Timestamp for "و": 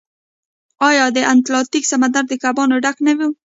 3.17-3.19